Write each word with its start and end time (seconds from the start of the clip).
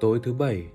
Tối 0.00 0.20
thứ 0.22 0.32
bảy, 0.32 0.66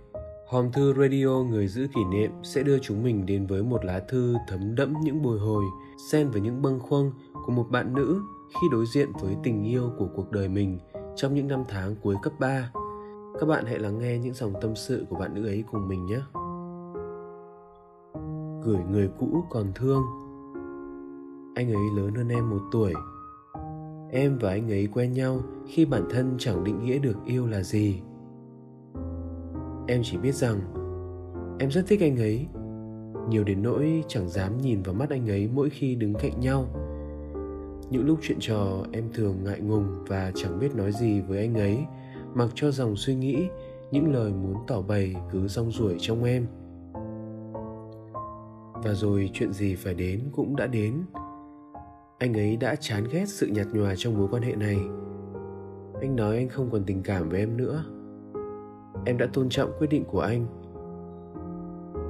Hòm 0.47 0.71
thư 0.71 0.93
radio 0.93 1.43
người 1.49 1.67
giữ 1.67 1.87
kỷ 1.95 2.03
niệm 2.03 2.31
sẽ 2.43 2.63
đưa 2.63 2.79
chúng 2.79 3.03
mình 3.03 3.25
đến 3.25 3.47
với 3.47 3.63
một 3.63 3.85
lá 3.85 3.99
thư 3.99 4.35
thấm 4.47 4.75
đẫm 4.75 4.93
những 5.03 5.21
bồi 5.21 5.39
hồi, 5.39 5.63
xen 6.11 6.29
với 6.29 6.41
những 6.41 6.61
bâng 6.61 6.79
khuâng 6.79 7.11
của 7.45 7.51
một 7.51 7.67
bạn 7.71 7.93
nữ 7.93 8.21
khi 8.49 8.67
đối 8.71 8.85
diện 8.85 9.09
với 9.21 9.35
tình 9.43 9.63
yêu 9.63 9.91
của 9.97 10.07
cuộc 10.15 10.31
đời 10.31 10.47
mình 10.47 10.79
trong 11.15 11.35
những 11.35 11.47
năm 11.47 11.63
tháng 11.67 11.95
cuối 12.01 12.15
cấp 12.23 12.33
3. 12.39 12.71
Các 13.39 13.45
bạn 13.45 13.65
hãy 13.65 13.79
lắng 13.79 13.99
nghe 13.99 14.17
những 14.17 14.33
dòng 14.33 14.53
tâm 14.61 14.75
sự 14.75 15.05
của 15.09 15.15
bạn 15.15 15.33
nữ 15.33 15.47
ấy 15.47 15.63
cùng 15.71 15.87
mình 15.87 16.05
nhé. 16.05 16.19
Gửi 18.63 18.83
người 18.91 19.09
cũ 19.19 19.43
còn 19.49 19.71
thương 19.75 20.03
Anh 21.55 21.73
ấy 21.73 21.83
lớn 21.95 22.15
hơn 22.15 22.29
em 22.29 22.49
một 22.49 22.61
tuổi 22.71 22.93
Em 24.11 24.37
và 24.41 24.49
anh 24.49 24.71
ấy 24.71 24.87
quen 24.93 25.13
nhau 25.13 25.41
khi 25.67 25.85
bản 25.85 26.03
thân 26.09 26.35
chẳng 26.39 26.63
định 26.63 26.85
nghĩa 26.85 26.99
được 26.99 27.15
yêu 27.25 27.47
là 27.47 27.63
gì 27.63 28.01
em 29.87 30.01
chỉ 30.03 30.17
biết 30.17 30.35
rằng 30.35 30.59
em 31.59 31.71
rất 31.71 31.85
thích 31.87 32.01
anh 32.01 32.17
ấy. 32.17 32.47
Nhiều 33.29 33.43
đến 33.43 33.63
nỗi 33.63 34.03
chẳng 34.07 34.29
dám 34.29 34.57
nhìn 34.57 34.81
vào 34.83 34.93
mắt 34.95 35.09
anh 35.09 35.29
ấy 35.29 35.49
mỗi 35.53 35.69
khi 35.69 35.95
đứng 35.95 36.13
cạnh 36.13 36.39
nhau. 36.39 36.65
Những 37.89 38.05
lúc 38.05 38.19
chuyện 38.21 38.37
trò 38.41 38.85
em 38.91 39.03
thường 39.13 39.43
ngại 39.43 39.59
ngùng 39.59 40.05
và 40.07 40.31
chẳng 40.35 40.59
biết 40.59 40.75
nói 40.75 40.91
gì 40.91 41.21
với 41.21 41.39
anh 41.39 41.53
ấy, 41.55 41.77
mặc 42.33 42.49
cho 42.55 42.71
dòng 42.71 42.95
suy 42.95 43.15
nghĩ, 43.15 43.47
những 43.91 44.13
lời 44.13 44.31
muốn 44.31 44.55
tỏ 44.67 44.81
bày 44.81 45.15
cứ 45.31 45.47
rong 45.47 45.71
ruổi 45.71 45.95
trong 45.99 46.23
em. 46.23 46.45
Và 48.73 48.93
rồi 48.93 49.29
chuyện 49.33 49.53
gì 49.53 49.75
phải 49.75 49.93
đến 49.93 50.21
cũng 50.31 50.55
đã 50.55 50.67
đến. 50.67 51.01
Anh 52.17 52.33
ấy 52.33 52.57
đã 52.57 52.75
chán 52.75 53.03
ghét 53.11 53.25
sự 53.27 53.47
nhạt 53.47 53.67
nhòa 53.73 53.93
trong 53.97 54.17
mối 54.17 54.27
quan 54.31 54.43
hệ 54.43 54.55
này. 54.55 54.77
Anh 56.01 56.15
nói 56.15 56.37
anh 56.37 56.49
không 56.49 56.69
còn 56.71 56.83
tình 56.83 57.03
cảm 57.03 57.29
với 57.29 57.39
em 57.39 57.57
nữa 57.57 57.85
em 59.05 59.17
đã 59.17 59.27
tôn 59.33 59.49
trọng 59.49 59.71
quyết 59.79 59.87
định 59.87 60.05
của 60.05 60.19
anh. 60.19 60.45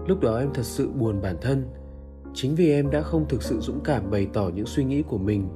Lúc 0.08 0.20
đó 0.22 0.38
em 0.38 0.50
thật 0.54 0.64
sự 0.64 0.90
buồn 0.92 1.22
bản 1.22 1.36
thân, 1.42 1.66
chính 2.34 2.56
vì 2.56 2.72
em 2.72 2.90
đã 2.90 3.02
không 3.02 3.26
thực 3.30 3.44
sự 3.44 3.60
dũng 3.60 3.80
cảm 3.84 4.12
bày 4.12 4.28
tỏ 4.34 4.50
những 4.56 4.66
suy 4.66 4.84
nghĩ 4.84 5.02
của 5.02 5.18
mình. 5.18 5.48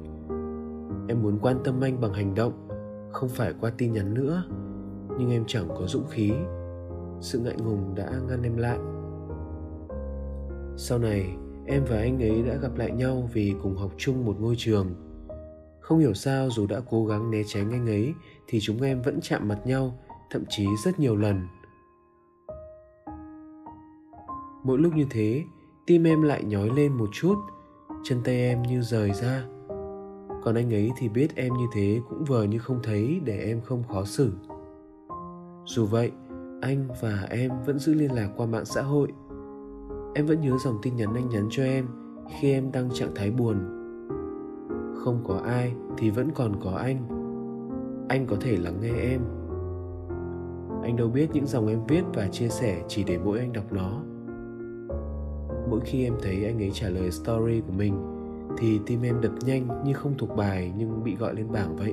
Em 1.08 1.22
muốn 1.22 1.38
quan 1.42 1.60
tâm 1.64 1.80
anh 1.80 2.00
bằng 2.00 2.12
hành 2.12 2.34
động, 2.34 2.68
không 3.12 3.28
phải 3.28 3.52
qua 3.60 3.70
tin 3.78 3.92
nhắn 3.92 4.14
nữa, 4.14 4.44
nhưng 5.18 5.30
em 5.30 5.44
chẳng 5.46 5.68
có 5.68 5.86
dũng 5.86 6.06
khí. 6.10 6.32
Sự 7.20 7.38
ngại 7.38 7.56
ngùng 7.64 7.94
đã 7.94 8.10
ngăn 8.28 8.42
em 8.42 8.56
lại. 8.56 8.78
Sau 10.76 10.98
này, 10.98 11.26
em 11.66 11.84
và 11.88 11.96
anh 11.96 12.22
ấy 12.22 12.42
đã 12.42 12.54
gặp 12.54 12.76
lại 12.76 12.90
nhau 12.90 13.28
vì 13.32 13.54
cùng 13.62 13.76
học 13.76 13.90
chung 13.96 14.24
một 14.24 14.36
ngôi 14.40 14.54
trường. 14.58 14.86
Không 15.80 15.98
hiểu 15.98 16.14
sao 16.14 16.50
dù 16.50 16.66
đã 16.66 16.80
cố 16.90 17.06
gắng 17.06 17.30
né 17.30 17.42
tránh 17.46 17.70
anh 17.70 17.86
ấy, 17.86 18.12
thì 18.46 18.58
chúng 18.62 18.82
em 18.82 19.02
vẫn 19.02 19.18
chạm 19.22 19.48
mặt 19.48 19.58
nhau 19.64 19.98
thậm 20.30 20.44
chí 20.48 20.66
rất 20.84 21.00
nhiều 21.00 21.16
lần. 21.16 21.46
Mỗi 24.64 24.78
lúc 24.78 24.94
như 24.94 25.06
thế, 25.10 25.44
tim 25.86 26.04
em 26.04 26.22
lại 26.22 26.44
nhói 26.44 26.70
lên 26.70 26.92
một 26.92 27.08
chút, 27.12 27.34
chân 28.04 28.20
tay 28.24 28.36
em 28.36 28.62
như 28.62 28.82
rời 28.82 29.12
ra. 29.12 29.44
Còn 30.42 30.54
anh 30.54 30.74
ấy 30.74 30.90
thì 30.96 31.08
biết 31.08 31.36
em 31.36 31.54
như 31.54 31.66
thế 31.72 32.00
cũng 32.08 32.24
vờ 32.24 32.42
như 32.42 32.58
không 32.58 32.80
thấy 32.82 33.20
để 33.24 33.38
em 33.38 33.60
không 33.60 33.82
khó 33.88 34.04
xử. 34.04 34.32
Dù 35.64 35.86
vậy, 35.86 36.12
anh 36.60 36.88
và 37.00 37.26
em 37.30 37.52
vẫn 37.66 37.78
giữ 37.78 37.94
liên 37.94 38.12
lạc 38.12 38.28
qua 38.36 38.46
mạng 38.46 38.64
xã 38.64 38.82
hội. 38.82 39.08
Em 40.14 40.26
vẫn 40.26 40.40
nhớ 40.40 40.58
dòng 40.58 40.78
tin 40.82 40.96
nhắn 40.96 41.14
anh 41.14 41.28
nhắn 41.28 41.48
cho 41.50 41.62
em 41.62 41.86
khi 42.40 42.52
em 42.52 42.72
đang 42.72 42.90
trạng 42.90 43.14
thái 43.14 43.30
buồn. 43.30 43.56
Không 45.04 45.24
có 45.28 45.40
ai 45.44 45.74
thì 45.98 46.10
vẫn 46.10 46.30
còn 46.34 46.60
có 46.60 46.70
anh. 46.70 47.08
Anh 48.08 48.26
có 48.26 48.36
thể 48.40 48.56
lắng 48.56 48.80
nghe 48.80 48.92
em 48.92 49.37
anh 50.88 50.96
đâu 50.96 51.08
biết 51.08 51.28
những 51.32 51.46
dòng 51.46 51.68
em 51.68 51.80
viết 51.88 52.02
và 52.14 52.28
chia 52.28 52.48
sẻ 52.48 52.82
chỉ 52.88 53.04
để 53.04 53.18
mỗi 53.18 53.38
anh 53.38 53.52
đọc 53.52 53.72
nó. 53.72 54.02
Mỗi 55.70 55.80
khi 55.84 56.04
em 56.04 56.14
thấy 56.22 56.44
anh 56.44 56.62
ấy 56.62 56.70
trả 56.74 56.88
lời 56.88 57.10
story 57.10 57.60
của 57.66 57.72
mình, 57.72 57.94
thì 58.58 58.80
tim 58.86 59.02
em 59.02 59.20
đập 59.20 59.32
nhanh 59.46 59.84
như 59.84 59.92
không 59.92 60.14
thuộc 60.18 60.36
bài 60.36 60.72
nhưng 60.76 61.04
bị 61.04 61.16
gọi 61.16 61.34
lên 61.34 61.52
bảng 61.52 61.76
vậy. 61.76 61.92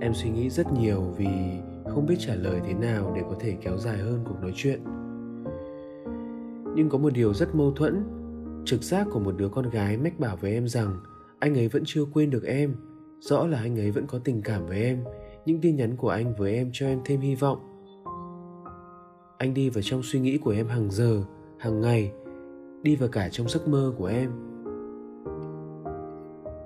Em 0.00 0.14
suy 0.14 0.30
nghĩ 0.30 0.50
rất 0.50 0.72
nhiều 0.72 1.02
vì 1.16 1.28
không 1.84 2.06
biết 2.06 2.16
trả 2.18 2.34
lời 2.34 2.60
thế 2.66 2.74
nào 2.74 3.12
để 3.16 3.22
có 3.30 3.36
thể 3.40 3.56
kéo 3.60 3.78
dài 3.78 3.98
hơn 3.98 4.20
cuộc 4.24 4.36
nói 4.42 4.52
chuyện. 4.54 4.80
Nhưng 6.74 6.88
có 6.88 6.98
một 6.98 7.12
điều 7.12 7.34
rất 7.34 7.54
mâu 7.54 7.72
thuẫn. 7.72 8.04
Trực 8.64 8.82
giác 8.82 9.06
của 9.12 9.20
một 9.20 9.34
đứa 9.36 9.48
con 9.48 9.70
gái 9.70 9.96
mách 9.96 10.20
bảo 10.20 10.36
với 10.36 10.52
em 10.52 10.68
rằng 10.68 10.96
anh 11.38 11.54
ấy 11.54 11.68
vẫn 11.68 11.82
chưa 11.86 12.04
quên 12.04 12.30
được 12.30 12.44
em, 12.44 12.74
rõ 13.20 13.46
là 13.46 13.58
anh 13.58 13.78
ấy 13.78 13.90
vẫn 13.90 14.06
có 14.06 14.18
tình 14.18 14.42
cảm 14.42 14.66
với 14.66 14.82
em 14.82 14.98
những 15.46 15.60
tin 15.60 15.76
nhắn 15.76 15.96
của 15.96 16.08
anh 16.08 16.34
với 16.34 16.54
em 16.54 16.70
cho 16.72 16.86
em 16.86 17.00
thêm 17.04 17.20
hy 17.20 17.34
vọng. 17.34 17.58
Anh 19.38 19.54
đi 19.54 19.70
vào 19.70 19.82
trong 19.82 20.02
suy 20.02 20.20
nghĩ 20.20 20.38
của 20.38 20.50
em 20.50 20.68
hàng 20.68 20.90
giờ, 20.90 21.24
hàng 21.58 21.80
ngày, 21.80 22.12
đi 22.82 22.96
vào 22.96 23.08
cả 23.08 23.28
trong 23.28 23.48
giấc 23.48 23.68
mơ 23.68 23.92
của 23.98 24.06
em. 24.06 24.30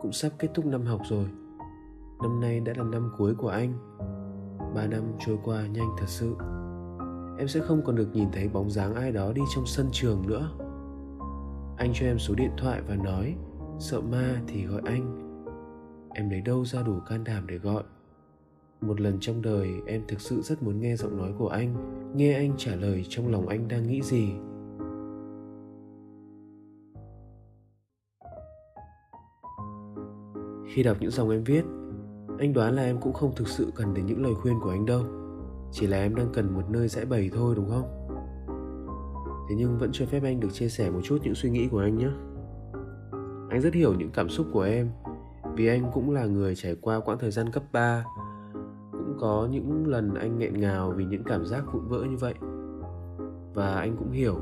Cũng 0.01 0.13
sắp 0.13 0.33
kết 0.39 0.49
thúc 0.55 0.67
năm 0.67 0.83
học 0.83 1.01
rồi. 1.09 1.27
Năm 2.23 2.41
nay 2.41 2.61
đã 2.61 2.73
là 2.77 2.85
năm 2.85 3.11
cuối 3.19 3.35
của 3.35 3.49
anh. 3.49 3.73
Ba 4.75 4.87
năm 4.87 5.03
trôi 5.27 5.39
qua 5.45 5.67
nhanh 5.67 5.89
thật 5.99 6.09
sự. 6.09 6.37
Em 7.39 7.49
sẽ 7.49 7.61
không 7.61 7.83
còn 7.85 7.97
được 7.97 8.09
nhìn 8.13 8.29
thấy 8.33 8.49
bóng 8.49 8.71
dáng 8.71 8.95
ai 8.95 9.13
đó 9.13 9.33
đi 9.33 9.43
trong 9.55 9.67
sân 9.67 9.87
trường 9.93 10.27
nữa. 10.27 10.51
Anh 11.77 11.91
cho 11.95 12.07
em 12.07 12.19
số 12.19 12.35
điện 12.35 12.51
thoại 12.57 12.83
và 12.89 12.97
nói, 12.97 13.35
sợ 13.79 14.01
ma 14.01 14.41
thì 14.47 14.67
gọi 14.67 14.83
anh. 14.85 15.25
Em 16.15 16.31
lấy 16.31 16.41
đâu 16.41 16.65
ra 16.65 16.83
đủ 16.83 17.01
can 17.09 17.25
đảm 17.25 17.47
để 17.47 17.59
gọi? 17.59 17.83
Một 18.81 19.01
lần 19.01 19.17
trong 19.21 19.43
đời, 19.43 19.71
em 19.87 20.03
thực 20.09 20.21
sự 20.21 20.41
rất 20.43 20.63
muốn 20.63 20.81
nghe 20.81 20.97
giọng 20.97 21.17
nói 21.17 21.33
của 21.39 21.49
anh, 21.49 21.75
nghe 22.17 22.35
anh 22.35 22.53
trả 22.57 22.75
lời 22.75 23.05
trong 23.09 23.33
lòng 23.33 23.49
anh 23.49 23.69
đang 23.69 23.89
nghĩ 23.89 24.03
gì. 24.03 24.33
Khi 30.75 30.83
đọc 30.83 30.97
những 31.01 31.11
dòng 31.11 31.31
em 31.31 31.45
viết, 31.45 31.65
anh 32.39 32.53
đoán 32.53 32.77
là 32.77 32.83
em 32.83 33.01
cũng 33.01 33.13
không 33.13 33.35
thực 33.37 33.49
sự 33.49 33.73
cần 33.75 33.95
đến 33.95 34.07
những 34.07 34.23
lời 34.23 34.35
khuyên 34.35 34.61
của 34.61 34.71
anh 34.71 34.87
đâu. 34.87 35.05
Chỉ 35.73 35.87
là 35.87 35.97
em 35.97 36.15
đang 36.15 36.29
cần 36.33 36.55
một 36.55 36.71
nơi 36.71 36.89
giải 36.89 37.05
bày 37.05 37.31
thôi, 37.35 37.55
đúng 37.57 37.71
không? 37.71 37.99
Thế 39.49 39.55
nhưng 39.59 39.79
vẫn 39.79 39.91
cho 39.93 40.07
phép 40.07 40.23
anh 40.23 40.41
được 40.41 40.53
chia 40.53 40.69
sẻ 40.69 40.91
một 40.91 41.01
chút 41.05 41.19
những 41.23 41.35
suy 41.35 41.51
nghĩ 41.51 41.69
của 41.69 41.79
anh 41.79 41.99
nhé. 41.99 42.09
Anh 43.51 43.61
rất 43.61 43.75
hiểu 43.75 43.95
những 43.95 44.11
cảm 44.11 44.29
xúc 44.29 44.47
của 44.53 44.63
em, 44.63 44.91
vì 45.55 45.67
anh 45.67 45.91
cũng 45.95 46.11
là 46.11 46.27
người 46.27 46.57
trải 46.57 46.77
qua 46.81 47.01
quãng 47.01 47.19
thời 47.19 47.31
gian 47.31 47.51
cấp 47.51 47.63
3 47.73 48.05
có 49.21 49.49
những 49.51 49.87
lần 49.87 50.15
anh 50.15 50.39
nghẹn 50.39 50.61
ngào 50.61 50.91
vì 50.97 51.05
những 51.05 51.25
cảm 51.25 51.47
giác 51.47 51.73
vụn 51.73 51.89
vỡ 51.89 52.05
như 52.11 52.17
vậy. 52.17 52.35
Và 53.55 53.75
anh 53.75 53.97
cũng 53.97 54.11
hiểu, 54.11 54.35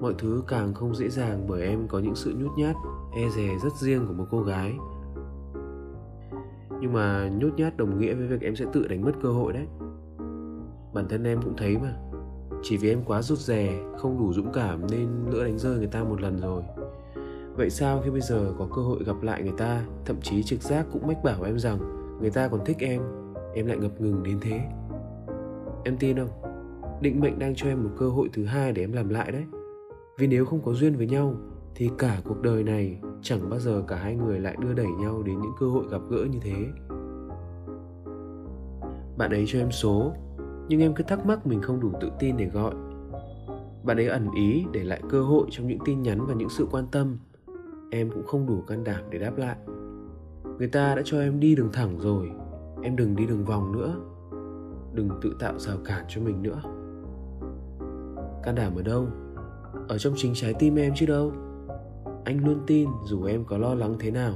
mọi 0.00 0.14
thứ 0.18 0.42
càng 0.46 0.74
không 0.74 0.94
dễ 0.94 1.08
dàng 1.08 1.46
bởi 1.48 1.62
em 1.62 1.88
có 1.88 1.98
những 1.98 2.14
sự 2.14 2.34
nhút 2.38 2.50
nhát 2.56 2.76
e 3.16 3.28
dè 3.36 3.48
rất 3.62 3.72
riêng 3.76 4.06
của 4.06 4.12
một 4.12 4.26
cô 4.30 4.42
gái. 4.42 4.74
Nhưng 6.80 6.92
mà 6.92 7.30
nhút 7.38 7.54
nhát 7.56 7.76
đồng 7.76 7.98
nghĩa 7.98 8.14
với 8.14 8.26
việc 8.26 8.40
em 8.40 8.56
sẽ 8.56 8.64
tự 8.72 8.88
đánh 8.88 9.02
mất 9.02 9.12
cơ 9.22 9.28
hội 9.28 9.52
đấy. 9.52 9.66
Bản 10.94 11.08
thân 11.08 11.24
em 11.24 11.42
cũng 11.42 11.56
thấy 11.56 11.78
mà, 11.78 11.94
chỉ 12.62 12.76
vì 12.76 12.90
em 12.90 13.02
quá 13.06 13.22
rụt 13.22 13.38
rè, 13.38 13.80
không 13.98 14.18
đủ 14.18 14.32
dũng 14.32 14.52
cảm 14.52 14.90
nên 14.90 15.08
lỡ 15.30 15.44
đánh 15.44 15.58
rơi 15.58 15.78
người 15.78 15.86
ta 15.86 16.04
một 16.04 16.20
lần 16.20 16.40
rồi. 16.40 16.62
Vậy 17.56 17.70
sao 17.70 18.00
khi 18.04 18.10
bây 18.10 18.20
giờ 18.20 18.52
có 18.58 18.68
cơ 18.76 18.82
hội 18.82 19.04
gặp 19.04 19.22
lại 19.22 19.42
người 19.42 19.54
ta, 19.58 19.84
thậm 20.04 20.16
chí 20.22 20.42
trực 20.42 20.62
giác 20.62 20.86
cũng 20.92 21.06
mách 21.06 21.24
bảo 21.24 21.42
em 21.42 21.58
rằng 21.58 21.78
người 22.20 22.30
ta 22.30 22.48
còn 22.48 22.60
thích 22.64 22.76
em? 22.80 23.02
Em 23.54 23.66
lại 23.66 23.76
ngập 23.76 24.00
ngừng 24.00 24.22
đến 24.22 24.38
thế. 24.40 24.60
Em 25.84 25.96
tin 25.98 26.16
không? 26.16 26.30
Định 27.00 27.20
mệnh 27.20 27.38
đang 27.38 27.54
cho 27.54 27.68
em 27.68 27.84
một 27.84 27.90
cơ 27.98 28.08
hội 28.08 28.28
thứ 28.32 28.44
hai 28.44 28.72
để 28.72 28.82
em 28.82 28.92
làm 28.92 29.08
lại 29.08 29.32
đấy. 29.32 29.44
Vì 30.18 30.26
nếu 30.26 30.44
không 30.44 30.60
có 30.64 30.72
duyên 30.72 30.96
với 30.96 31.06
nhau, 31.06 31.34
thì 31.74 31.90
cả 31.98 32.20
cuộc 32.24 32.42
đời 32.42 32.62
này 32.62 33.00
chẳng 33.22 33.50
bao 33.50 33.60
giờ 33.60 33.82
cả 33.88 33.96
hai 33.96 34.16
người 34.16 34.40
lại 34.40 34.56
đưa 34.60 34.74
đẩy 34.74 34.86
nhau 35.00 35.22
đến 35.22 35.40
những 35.40 35.52
cơ 35.60 35.68
hội 35.68 35.84
gặp 35.90 36.00
gỡ 36.10 36.26
như 36.30 36.38
thế. 36.42 36.66
Bạn 39.18 39.30
ấy 39.30 39.44
cho 39.46 39.58
em 39.58 39.70
số, 39.70 40.12
nhưng 40.68 40.80
em 40.80 40.94
cứ 40.94 41.04
thắc 41.04 41.26
mắc 41.26 41.46
mình 41.46 41.62
không 41.62 41.80
đủ 41.80 41.92
tự 42.00 42.10
tin 42.18 42.36
để 42.36 42.46
gọi. 42.46 42.74
Bạn 43.84 43.96
ấy 43.96 44.08
ẩn 44.08 44.28
ý 44.36 44.64
để 44.72 44.84
lại 44.84 45.02
cơ 45.10 45.22
hội 45.22 45.46
trong 45.50 45.66
những 45.66 45.78
tin 45.84 46.02
nhắn 46.02 46.26
và 46.26 46.34
những 46.34 46.48
sự 46.48 46.66
quan 46.70 46.84
tâm. 46.92 47.18
Em 47.90 48.10
cũng 48.10 48.26
không 48.26 48.46
đủ 48.46 48.60
can 48.66 48.84
đảm 48.84 49.02
để 49.10 49.18
đáp 49.18 49.38
lại. 49.38 49.56
Người 50.58 50.68
ta 50.68 50.94
đã 50.94 51.02
cho 51.04 51.20
em 51.20 51.40
đi 51.40 51.54
đường 51.54 51.70
thẳng 51.72 51.98
rồi 51.98 52.30
em 52.82 52.96
đừng 52.96 53.16
đi 53.16 53.26
đường 53.26 53.44
vòng 53.44 53.72
nữa. 53.72 53.96
Đừng 54.94 55.10
tự 55.22 55.36
tạo 55.40 55.58
rào 55.58 55.76
cản 55.84 56.04
cho 56.08 56.20
mình 56.20 56.42
nữa. 56.42 56.62
Can 58.42 58.54
đảm 58.54 58.76
ở 58.76 58.82
đâu? 58.82 59.06
Ở 59.88 59.98
trong 59.98 60.12
chính 60.16 60.34
trái 60.34 60.54
tim 60.58 60.76
em 60.76 60.92
chứ 60.96 61.06
đâu. 61.06 61.32
Anh 62.24 62.44
luôn 62.44 62.60
tin 62.66 62.88
dù 63.04 63.24
em 63.24 63.44
có 63.44 63.58
lo 63.58 63.74
lắng 63.74 63.96
thế 63.98 64.10
nào, 64.10 64.34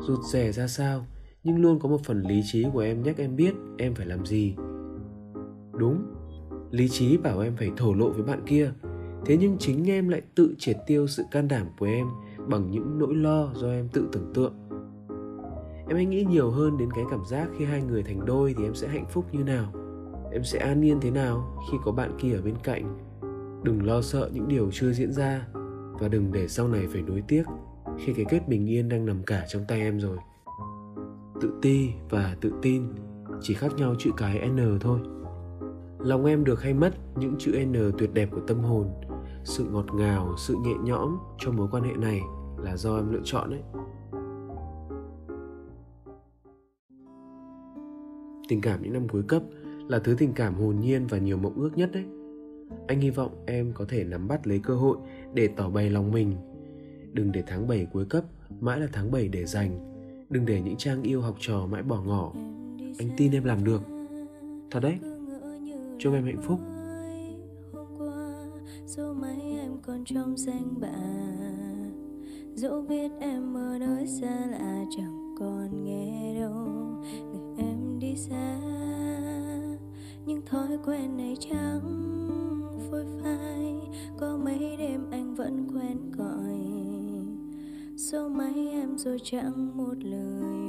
rụt 0.00 0.18
rè 0.32 0.52
ra 0.52 0.66
sao, 0.66 1.06
nhưng 1.44 1.62
luôn 1.62 1.78
có 1.78 1.88
một 1.88 2.00
phần 2.04 2.22
lý 2.22 2.42
trí 2.44 2.66
của 2.72 2.80
em 2.80 3.02
nhắc 3.02 3.16
em 3.18 3.36
biết 3.36 3.54
em 3.78 3.94
phải 3.94 4.06
làm 4.06 4.26
gì. 4.26 4.56
Đúng, 5.72 6.02
lý 6.70 6.88
trí 6.88 7.16
bảo 7.16 7.40
em 7.40 7.56
phải 7.56 7.70
thổ 7.76 7.94
lộ 7.94 8.10
với 8.10 8.22
bạn 8.22 8.40
kia. 8.46 8.72
Thế 9.26 9.36
nhưng 9.36 9.58
chính 9.58 9.90
em 9.90 10.08
lại 10.08 10.22
tự 10.34 10.54
triệt 10.58 10.76
tiêu 10.86 11.06
sự 11.06 11.22
can 11.30 11.48
đảm 11.48 11.66
của 11.78 11.86
em 11.86 12.06
bằng 12.48 12.70
những 12.70 12.98
nỗi 12.98 13.14
lo 13.14 13.50
do 13.54 13.70
em 13.70 13.88
tự 13.88 14.08
tưởng 14.12 14.32
tượng 14.34 14.54
em 15.88 15.96
hãy 15.96 16.04
nghĩ 16.04 16.24
nhiều 16.24 16.50
hơn 16.50 16.78
đến 16.78 16.90
cái 16.92 17.04
cảm 17.10 17.24
giác 17.24 17.48
khi 17.58 17.64
hai 17.64 17.82
người 17.82 18.02
thành 18.02 18.24
đôi 18.24 18.54
thì 18.58 18.64
em 18.64 18.74
sẽ 18.74 18.88
hạnh 18.88 19.06
phúc 19.10 19.24
như 19.32 19.44
nào. 19.44 19.72
Em 20.32 20.44
sẽ 20.44 20.58
an 20.58 20.84
yên 20.84 21.00
thế 21.00 21.10
nào 21.10 21.56
khi 21.70 21.78
có 21.84 21.92
bạn 21.92 22.10
kia 22.18 22.34
ở 22.34 22.42
bên 22.42 22.54
cạnh. 22.62 22.98
Đừng 23.62 23.86
lo 23.86 24.02
sợ 24.02 24.30
những 24.32 24.48
điều 24.48 24.70
chưa 24.72 24.92
diễn 24.92 25.12
ra 25.12 25.46
và 26.00 26.08
đừng 26.08 26.32
để 26.32 26.48
sau 26.48 26.68
này 26.68 26.86
phải 26.92 27.02
nuối 27.02 27.22
tiếc 27.28 27.42
khi 27.98 28.12
cái 28.12 28.24
kết 28.28 28.48
bình 28.48 28.70
yên 28.70 28.88
đang 28.88 29.06
nằm 29.06 29.22
cả 29.22 29.44
trong 29.48 29.64
tay 29.68 29.80
em 29.80 30.00
rồi. 30.00 30.18
Tự 31.40 31.52
ti 31.62 31.90
và 32.10 32.36
tự 32.40 32.52
tin 32.62 32.82
chỉ 33.40 33.54
khác 33.54 33.72
nhau 33.76 33.94
chữ 33.98 34.10
cái 34.16 34.48
n 34.48 34.78
thôi. 34.80 34.98
Lòng 35.98 36.24
em 36.24 36.44
được 36.44 36.62
hay 36.62 36.74
mất 36.74 36.94
những 37.16 37.34
chữ 37.38 37.64
n 37.66 37.92
tuyệt 37.98 38.14
đẹp 38.14 38.28
của 38.32 38.40
tâm 38.46 38.60
hồn. 38.60 38.88
Sự 39.44 39.64
ngọt 39.64 39.94
ngào, 39.94 40.34
sự 40.38 40.56
nhẹ 40.64 40.74
nhõm 40.84 41.18
trong 41.38 41.56
mối 41.56 41.68
quan 41.70 41.82
hệ 41.82 41.92
này 41.92 42.20
là 42.58 42.76
do 42.76 42.96
em 42.96 43.12
lựa 43.12 43.22
chọn 43.24 43.50
đấy 43.50 43.62
tình 48.48 48.60
cảm 48.60 48.82
những 48.82 48.92
năm 48.92 49.08
cuối 49.08 49.22
cấp 49.28 49.42
là 49.88 49.98
thứ 49.98 50.14
tình 50.18 50.32
cảm 50.32 50.54
hồn 50.54 50.80
nhiên 50.80 51.06
và 51.06 51.18
nhiều 51.18 51.36
mộng 51.36 51.54
ước 51.56 51.70
nhất 51.76 51.90
đấy. 51.92 52.04
Anh 52.86 53.00
hy 53.00 53.10
vọng 53.10 53.44
em 53.46 53.72
có 53.74 53.84
thể 53.88 54.04
nắm 54.04 54.28
bắt 54.28 54.46
lấy 54.46 54.58
cơ 54.58 54.74
hội 54.74 54.96
để 55.34 55.48
tỏ 55.56 55.70
bày 55.70 55.90
lòng 55.90 56.12
mình. 56.12 56.36
Đừng 57.12 57.32
để 57.32 57.42
tháng 57.46 57.68
7 57.68 57.86
cuối 57.92 58.04
cấp 58.04 58.24
mãi 58.60 58.80
là 58.80 58.86
tháng 58.92 59.10
7 59.10 59.28
để 59.28 59.44
dành. 59.44 59.78
Đừng 60.30 60.46
để 60.46 60.60
những 60.60 60.76
trang 60.76 61.02
yêu 61.02 61.20
học 61.20 61.36
trò 61.40 61.66
mãi 61.66 61.82
bỏ 61.82 62.02
ngỏ. 62.02 62.32
Anh 62.98 63.10
tin 63.16 63.32
em 63.32 63.44
làm 63.44 63.64
được. 63.64 63.82
Thật 64.70 64.80
đấy. 64.80 64.98
Chúc 65.98 66.14
em 66.14 66.24
hạnh 66.24 66.42
phúc. 66.42 66.60
Dù 68.86 69.12
mấy 69.12 69.40
em 69.60 69.72
còn 69.82 70.04
trong 70.04 70.36
danh 70.36 70.80
bạ 70.80 71.24
dẫu 72.54 72.82
biết 72.82 73.10
em 73.20 73.54
ở 73.54 73.78
nơi 73.78 74.06
xa 74.06 74.46
lạ 74.50 74.84
chẳng 74.96 75.34
còn 75.38 75.84
nghe 75.84 76.40
đâu. 76.40 76.52
Người 77.32 77.64
em 77.64 77.73
đi 78.14 78.20
xa. 78.20 78.58
Những 80.26 80.42
thói 80.46 80.78
quen 80.86 81.16
này 81.16 81.36
chẳng 81.40 81.80
phôi 82.90 83.04
phai. 83.22 83.74
Có 84.18 84.38
mấy 84.44 84.76
đêm 84.78 85.10
anh 85.10 85.34
vẫn 85.34 85.66
quen 85.74 86.12
gọi. 86.12 86.58
Số 87.96 88.28
máy 88.28 88.68
em 88.72 88.98
rồi 88.98 89.18
chẳng 89.24 89.76
một 89.76 89.94
lời. 90.00 90.63